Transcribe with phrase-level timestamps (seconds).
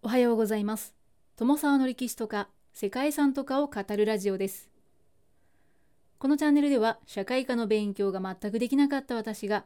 [0.00, 0.94] おはようございます。
[1.36, 4.70] 友沢の歴史とか世界遺産とかを語るラジオです。
[6.18, 9.64] このチャンネルでは社会科の勉強が全くできなかった私が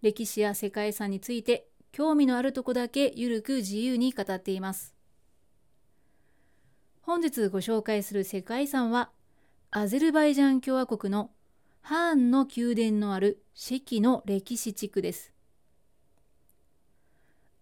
[0.00, 4.94] 歴史や世界遺産について興味のあるとこだけゆるく自由に語っています。
[7.02, 9.10] 本日ご紹介する世界遺産は
[9.70, 11.30] アゼルバイジャン共和国の
[11.82, 15.33] ハーンの宮殿のあるシェキの歴史地区です。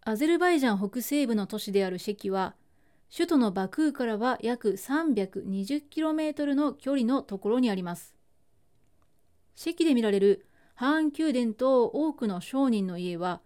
[0.04, 2.56] アゼルバイジャン北西部の都市であるシェキは、
[3.14, 8.16] 首都のバクーからは約 320km の距離のところにあります。
[9.54, 10.44] シェキで見られる
[10.74, 13.42] ハーン宮殿と多くの商人の家は、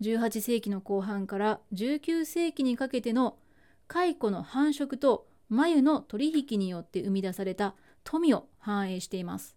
[0.00, 3.36] 18世紀の後半から19世紀にかけての
[3.88, 9.56] 蚕の繁殖と繭の取引によって生み出された富を反映しています。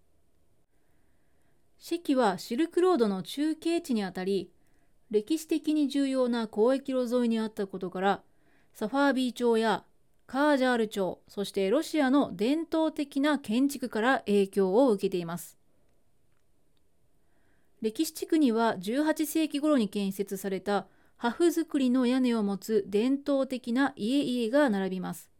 [1.77, 4.51] シェキはシルクロードの中継地にあたり、
[5.11, 8.21] 歴史的に重要な交易路沿いにあったことから
[8.73, 9.83] サファービー朝や
[10.27, 15.57] カージャール朝そしてロシアの伝統的な建築から影響を受けています。
[17.81, 20.85] 歴史地区には18世紀頃に建設された
[21.17, 25.31] 破風造りの屋根を持つ伝統的な家々が並びます。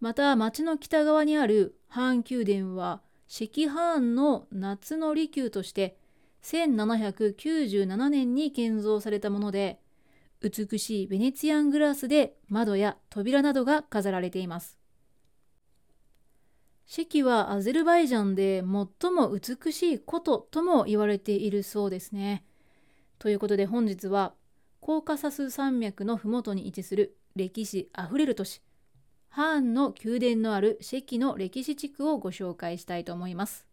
[0.00, 5.96] また町の北側にあるハーン宮殿は赤ハーンの夏の離宮として
[6.42, 9.80] 1797年に建造されたもので
[10.40, 14.78] 美しいベネツィアングラスで窓や扉などが飾られています。
[16.86, 22.44] シェキはアゼルバイジャンで最も美しい古都とも言われているそうですね。
[23.18, 24.34] ということで本日は
[24.80, 28.62] コーカサス山脈の麓に位置する歴史あふれる都市
[29.28, 33.69] ハーンの宮殿のあるシェキの歴史地区をご紹介したいと思います。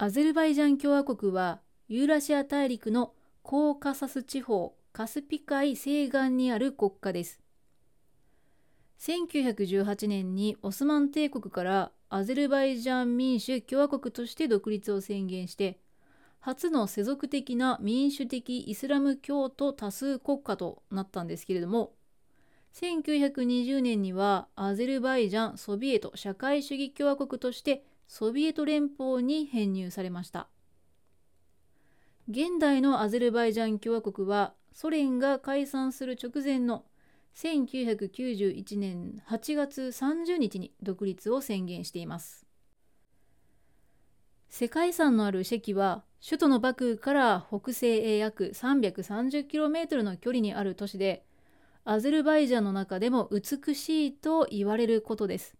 [0.00, 7.40] アゼルバイジャン共和国はユーラシア大陸のコーカサス地方カスピ海西岸にある国家です。
[9.00, 15.80] 1918年にオスマン帝国からアゼルバイジャン民主共和国として独立を宣言して
[16.38, 21.92] 初の世俗的な民主的イスラム教徒多数国家となったんですけれども
[22.74, 30.48] 1920年にはアゼルバイジャンソビエト社会主義共和国としてソビエト連邦に編入されました。
[32.28, 36.84] 現代のアゼルバイジャン共和国はソ連が解散する直前の
[37.36, 42.46] 1991年8月30日に独立を宣言しています。
[44.48, 51.26] 世界遺産のあるシェキは首都のバクーから北西へ約 330km の距離にある都市で
[51.84, 55.57] アゼルバイジャンの中でも美しいと言われることです。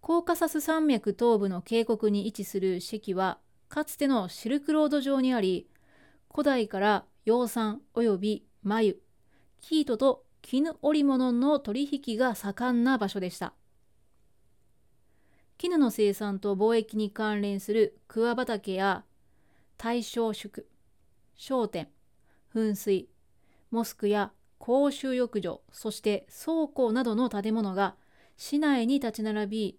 [0.00, 3.38] コーカサス山脈東部の渓谷に位置するシェキは
[3.68, 5.68] かつてのシルクロード上にあり
[6.32, 8.96] 古代から養蚕及び繭
[9.60, 13.52] 生糸と絹織物の取引が盛んな場所でした。
[15.58, 19.04] 絹の生産と貿易に関連する桑畑や
[19.76, 20.68] 大正宿
[21.34, 21.88] 商店
[22.54, 23.08] 噴水
[23.72, 27.96] モスクや公衆浴場そして倉庫などの建物が
[28.36, 29.78] 市内に立ち並び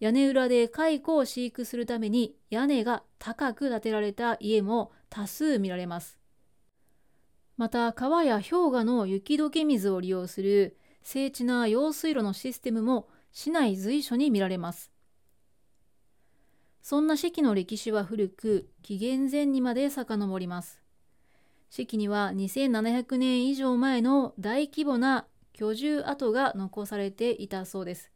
[0.00, 6.18] 屋根裏で蚕を飼育するために屋根が高く建てられた家も多数見られます。
[7.56, 14.90] また川や氷河の雪解け水を利用する精緻な用水路のシステムも市内随所に見られます。
[16.82, 20.80] そんな四季の歴史は古く、紀元前にまで遡ります。
[21.68, 28.12] 四季には2700年以上前の大規模な居住跡が残されていたそうです。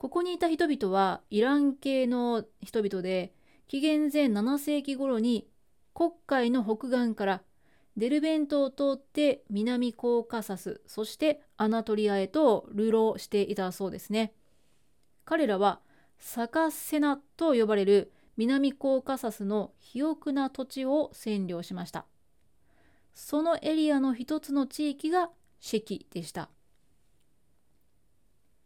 [0.00, 3.34] ここにいた人々はイラン系の人々で
[3.68, 5.46] 紀元前7世紀頃に
[5.92, 7.42] 黒海の北岸から
[7.98, 14.32] デルベントを通って南コーカサスそしてアナトリアへと流浪していたそうですね。
[15.26, 15.80] 彼らは
[16.18, 22.06] サカセナと呼ばれる南コーカサスの肥沃な土地を占領しました。
[23.12, 25.28] そのエリアの一つの地域が
[25.60, 26.48] シェキでした。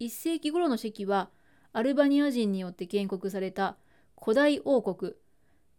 [0.00, 1.30] 1世紀頃の席は
[1.72, 3.76] アルバニア人によって建国された
[4.20, 5.14] 古代王国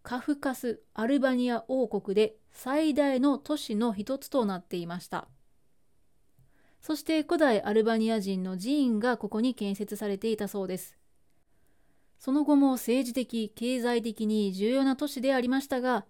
[0.04, 5.28] カフカス・アルバニア王国で最大の都市の一つとなっていました。
[6.82, 10.96] そして古代アルバニア人の寺院がここに建設されていたそうです。
[12.20, 16.06] その後も政治的経済的に重要な都市でありましたが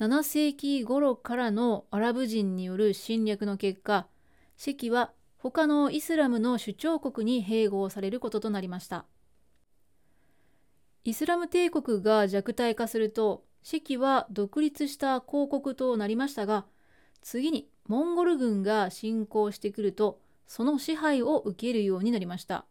[0.00, 4.06] 7世紀頃からのアラブ人による侵略の結果
[4.56, 9.06] 席は他のイスラムの主張国に併合されることとなりました。
[11.02, 16.64] イスラム帝国が弱体化すると関は独立した公国となりましたが
[17.22, 22.66] 次にモンゴル軍が侵攻してくるとその支配を受けるようになりました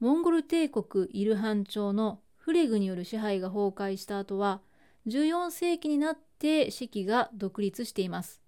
[0.00, 4.60] モンゴル帝国イルハン朝のフレグによる支配が崩壊した後は
[5.06, 8.42] 14世紀になって関が独立しています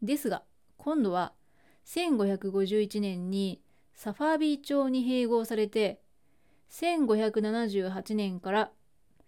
[0.00, 0.42] ですが
[0.84, 1.32] 今度は
[1.86, 3.62] 1551年に
[3.94, 5.98] サファービー朝に併合されて
[6.70, 8.70] 1578年から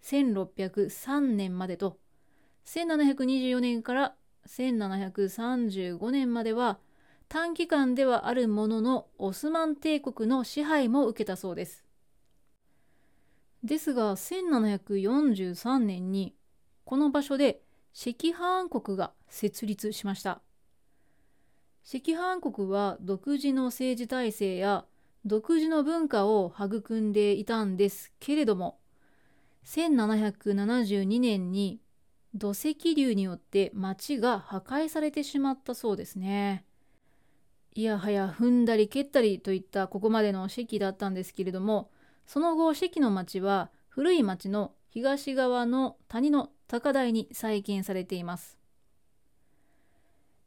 [0.03, 1.97] 1603年までと
[2.67, 4.13] 1724年から
[4.45, 6.77] 1735年までは
[7.27, 11.83] 短期間ではあるもののオスマン帝国の支配も受けたそうです。
[13.63, 16.35] ですが1743年に
[16.85, 17.61] この場所で
[17.99, 20.39] 赤藩国が設立しました。
[21.89, 24.83] 赤藩国は独自の政治体制や
[25.23, 28.77] 独自の文化を育んでいたんですけれども
[29.65, 31.79] 1772年に
[32.33, 36.65] 土石流によって町が破壊されてしまったそうですね。
[37.73, 41.89] いやはや踏んだり蹴ったりといったここまでの席だったんですけれども
[42.25, 48.56] その後関の町は古い町の東側の谷の高台に再建されています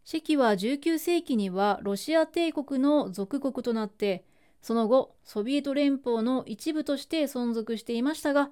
[0.04, 4.24] 関は19世紀にはロシア帝国の属国となって
[4.62, 8.50] その後ソビエト連邦の一部として存続していましたが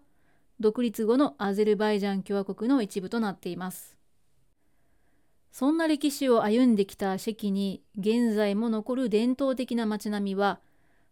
[0.61, 3.97] 独立後のアゼルバイジャン共和国の一部となっています。
[5.53, 10.61] そんな歴史を歩んできた関に現在も残る伝統的な街並みは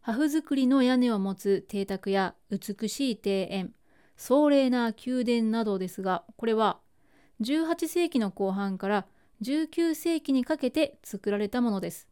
[0.00, 3.75] 破風造りの屋根を持つ邸宅や美しい庭園
[4.17, 6.79] 壮麗な宮殿などですがこれは
[7.41, 9.06] 18世紀の後半から
[9.43, 12.09] 19世紀にかけて作られたものです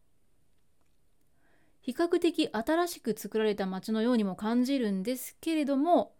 [1.81, 6.12] 比較的新しく作られた町のようにも感じるんですけれども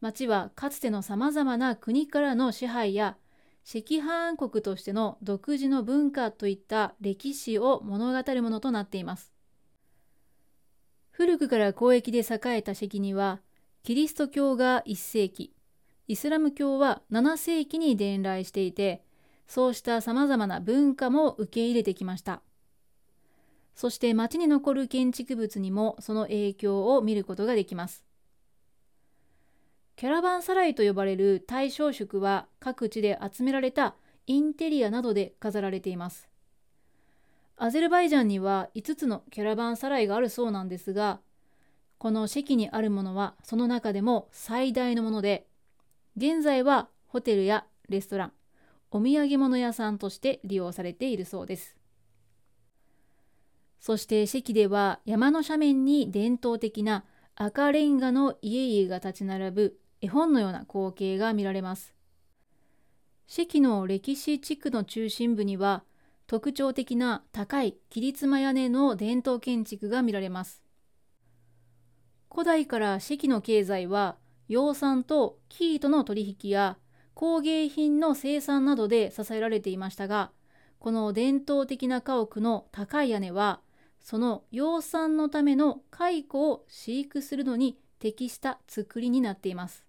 [0.00, 3.16] 町はかつてのさまざまな国からの支配や
[3.70, 9.30] 赤藩国としての独自の文化といった歴史を物語るものとなっています。
[11.10, 13.42] 古くから交易で栄えた関には、
[13.82, 15.52] キリスト教が1世紀、
[16.06, 19.02] イスラム教は7世紀に伝来していて、
[19.48, 22.42] そうした様々な文化も受け入れてきました。
[23.74, 28.04] そして町に残る建築物にもその影響を見ることができます。
[29.96, 33.96] キャラバンサライと呼ばれる対象色は各地で集められた
[34.26, 36.28] インテリアなどで飾られています。
[37.56, 41.20] アゼルバイジャンには5つのキャラバンサライがあるそうなんですが、
[41.98, 45.48] この席にあるものはその中でも最大のもので、
[46.16, 48.32] 現在はホテルやレストラン、
[48.90, 51.76] お土産物屋さんとして利用されているそうです。
[53.80, 57.04] そして席では山の斜面に伝統的な
[57.36, 61.94] 赤レンガの家々が立ち並ぶ絵本のような光景が見られます。
[63.26, 65.84] 関の歴史地区の中心部には
[66.26, 70.62] 特徴的な高い切妻屋根の伝統建築が見られます。
[72.30, 74.16] 古代から関の経済は
[74.48, 76.78] 養蚕と生糸の取引や
[77.18, 80.30] 工芸品の生産などで支えられていましたが
[80.78, 83.58] この伝統的な家屋の高い屋根は
[83.98, 89.84] その養蚕のための蚕を飼育するのに適した作りになっています。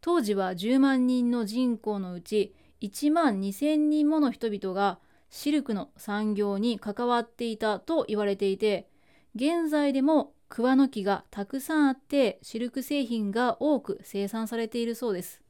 [0.00, 8.88] 当時は10万人の人口のうち1万2,000人もの人々がシルクの産業に関わっていたと言われていて
[9.34, 15.41] 現在でも桑の木がたくさんあってシルク製品が多く生産されているそうです。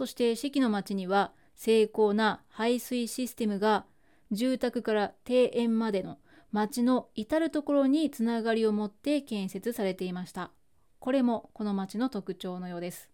[0.00, 3.84] そして四季の町には精巧な排水システムが
[4.30, 6.16] 住宅から庭園までの
[6.52, 10.52] 町の至る所につながりを持って建設されていました
[11.00, 13.10] これもこの町の特徴のようです。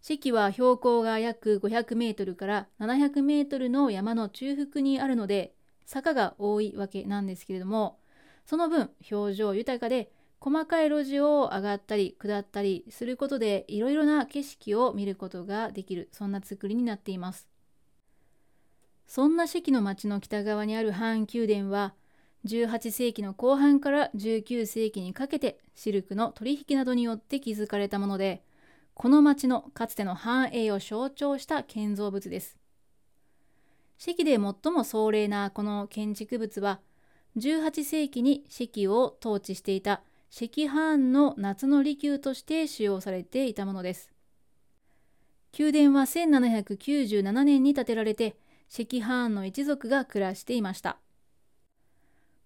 [0.00, 5.54] 四季は標高が約500メートルから700メートルの山の中腹にあるので
[5.86, 8.00] 坂が多いわけなんですけれども
[8.44, 10.10] その分表情豊かで
[10.42, 16.08] 細かい路地を上がったり下ったりすることでいろいろな景色を見ることができる。
[16.12, 17.46] そんな作りになっています。
[19.06, 21.94] そんな四季の町の北側にある半宮殿は
[22.46, 28.42] 18世紀の後半から19世紀にかけてシルクの取引などによって築かれたもので
[28.94, 32.56] この町のかつての繁栄を象徴した建造物です。
[33.98, 36.80] 四季で最も壮麗なこの建築物は
[37.36, 44.10] 18世紀に四季を統治していた赤藩の夏の離宮として使用されていたものです
[45.58, 48.36] 宮殿は1797年に建てられて
[48.72, 50.98] 赤藩の一族が暮らしていました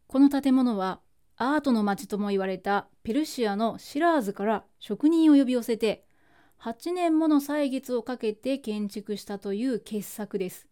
[0.06, 1.00] この建物は
[1.36, 6.04] アートの町とも言われたペルシアのシラーズから職人を呼び寄せて
[6.60, 10.66] 8年もの歳月をかけて建築したという傑作です。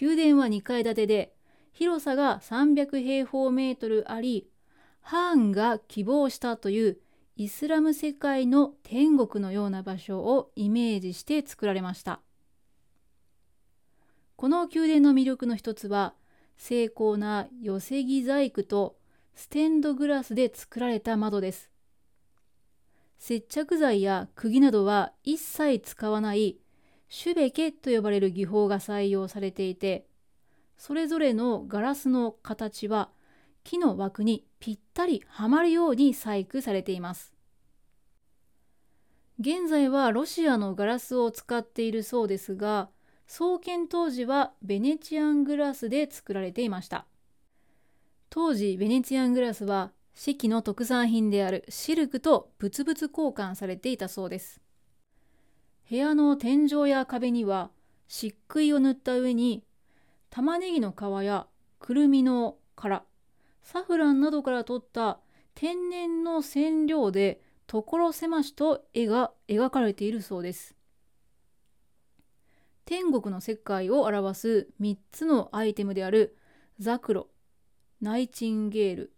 [0.00, 1.34] 宮殿は2階建てで
[1.72, 4.48] 広さが300平方メートルあり
[5.00, 6.98] ハーンが希望したという
[7.36, 12.20] イスラム世界の天国のような場所をイメージして作られました。
[14.36, 16.14] この宮殿の魅力の一つは
[16.56, 18.96] 精巧な寄せ木細工と
[19.34, 21.70] ステンドグラスで作られた窓です。
[23.20, 26.56] 接着剤や釘などは一切使わない
[27.10, 30.06] シュベケと呼ばれる技法が採用されていて
[30.78, 33.10] それぞれのガラスの形は
[33.64, 37.34] 木の枠にぴったりはまるように細工されています。
[39.38, 42.90] 現在はロシアのガラスを使っているそうですが
[43.26, 47.06] 創建当時はベネチアングラスで作られていました。
[48.28, 54.60] 当時ベネチアングラスは四季の特産品であるシルクと物々交換されていたそうです。
[55.88, 57.70] 部屋の天井や壁には
[58.08, 59.64] 漆喰を塗った上に
[60.28, 61.46] 玉ねぎの皮や
[61.78, 63.04] くるみの殻
[63.62, 65.20] サフランなどから取った
[65.54, 70.74] 天然の染料で所狭しと絵が描かれているそうです。
[72.84, 76.36] 天国の世界を表す3つのアイテムである
[76.80, 77.28] ザクロ
[78.00, 79.12] ナイチンゲール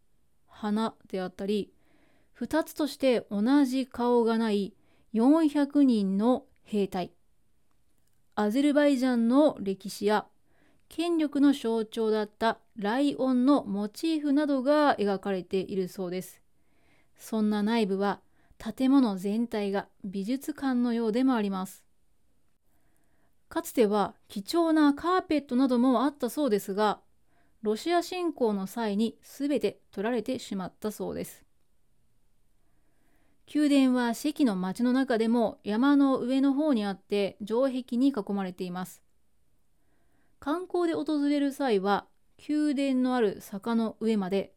[0.46, 1.72] 花であったり
[2.38, 4.75] 2つとして同じ顔がない
[5.14, 7.12] 400人の兵隊
[8.34, 10.26] アゼルバイジャンの歴史や
[10.92, 16.42] 権力の象徴だったライオンのモチーフなどが描かれているそうです。
[17.16, 18.20] そんな内部は
[18.58, 21.82] 建物全体が美術館のようでもあります。
[23.49, 27.00] かつては貴重なカーペットなどもあったそうですが
[27.62, 31.42] ロシア侵攻の際に全て取られてしまったそうです。
[33.54, 39.02] 宮殿は四季の町の中でも山の上の方にあって城壁に囲まれています。
[40.42, 42.04] 観光で訪れる際は
[42.49, 44.52] 宮殿のある坂の上まで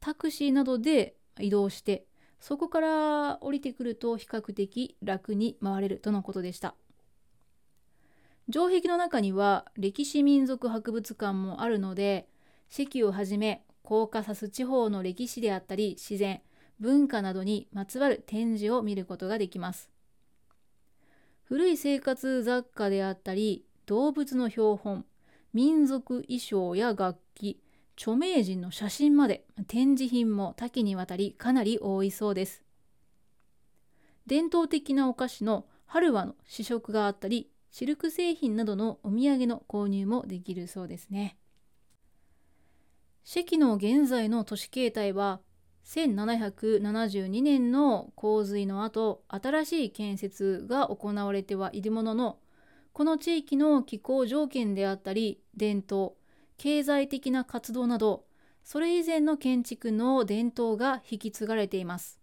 [0.00, 2.04] タクシーなどで移動して
[2.40, 6.74] そこから降りてくると比較的楽に回れるとのことでした。
[8.50, 12.26] 城壁の中には歴史民族博物館もあるので
[12.68, 16.40] 四をはじめコーカサス地方の歴史であったり自然
[16.80, 19.90] 文化などにまつわる展示を見ることができます。
[21.44, 25.04] 古い生活雑貨であったり動物の標本
[25.52, 27.60] 民族衣装や楽器
[27.96, 32.62] 著名人の写真まで展示品も多岐にわたりかなり多いそうです。
[34.26, 41.36] 伝統的なお菓子のハルワの試食があったりシルク製品などのお土産の購入もできるそうですね。
[43.24, 45.40] 四季の現在の都市形態は
[45.84, 52.38] 1772年の洪水の後新しい建設が行われてはいるものの
[52.92, 56.12] この地域の気候条件であったり伝統
[56.56, 58.24] 経済的な活動など
[58.62, 62.20] それ以前の建築の伝統が引き継がれています。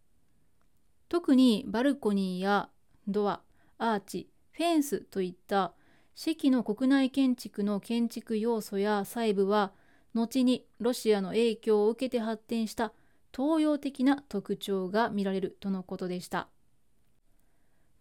[1.09, 2.69] 特にバルコニーや
[3.07, 3.41] ドア
[3.77, 5.73] アーチフェンスといった
[6.15, 9.71] 四季の国内建築の建築要素や細部は
[10.13, 12.91] 後にロシアの影響を受けて発展した
[13.35, 16.47] 東洋的な特徴が見られるとのことでした。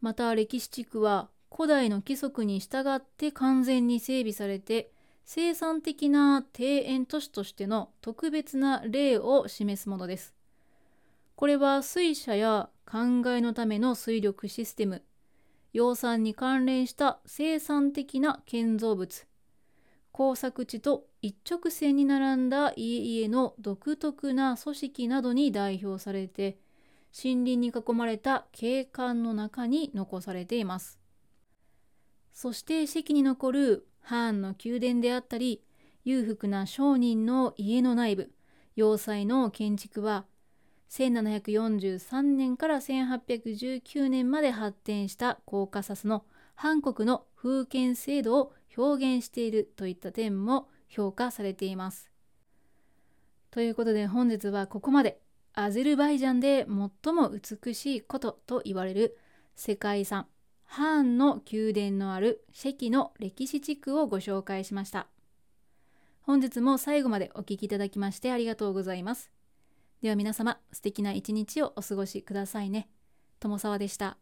[0.00, 4.90] また歴史地区は古代の規則に従って完全に整備されて
[5.24, 10.34] 生産的な庭園都市としての特別な例を示すものです。
[11.34, 15.02] これは水車や灌漑のための水力システム
[15.72, 19.26] 養蚕に関連した生産的な建造物
[20.12, 26.56] 工作地と一直線に並んだ家々の独特な組織などに代表されて
[27.12, 30.98] 森林に囲まれた景観の中に残されています。
[32.36, 35.62] そして席に残るハーンの宮殿であったり
[36.04, 38.30] 裕福な商人の家の内部
[38.74, 40.26] 要塞の建築は
[40.90, 46.26] 1743年から1819年まで発展したコーカサスの
[46.56, 52.10] 韓国の封建制度を表現しているといった点も評価されています。
[53.50, 55.22] ということで本日はここまで
[55.54, 56.66] アゼルバイジャンで
[57.02, 59.16] 最も美しいことと言われる
[59.54, 60.26] 世界遺産
[60.66, 65.06] ハーンの宮殿のあるシェキの歴史地区をご紹介しました。
[66.20, 69.30] 本日も最後までお聴きいただきましてありがとうございます。
[70.02, 72.88] では皆様素敵な一日をお過ごしくださいね。
[73.40, 74.18] 友沢でした。